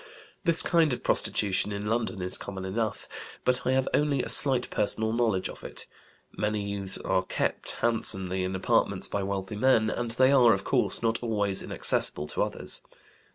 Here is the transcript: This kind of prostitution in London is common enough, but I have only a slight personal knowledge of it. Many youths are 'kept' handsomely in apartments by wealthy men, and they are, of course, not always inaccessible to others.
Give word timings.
This 0.45 0.63
kind 0.63 0.93
of 0.93 1.03
prostitution 1.03 1.71
in 1.71 1.85
London 1.85 2.23
is 2.23 2.35
common 2.35 2.65
enough, 2.65 3.07
but 3.45 3.67
I 3.67 3.73
have 3.73 3.87
only 3.93 4.23
a 4.23 4.29
slight 4.29 4.67
personal 4.71 5.13
knowledge 5.13 5.47
of 5.47 5.63
it. 5.63 5.85
Many 6.31 6.67
youths 6.71 6.97
are 6.97 7.21
'kept' 7.23 7.73
handsomely 7.81 8.43
in 8.43 8.55
apartments 8.55 9.07
by 9.07 9.21
wealthy 9.21 9.57
men, 9.57 9.91
and 9.91 10.09
they 10.09 10.31
are, 10.31 10.53
of 10.53 10.63
course, 10.63 11.03
not 11.03 11.19
always 11.21 11.61
inaccessible 11.61 12.25
to 12.29 12.41
others. 12.41 12.81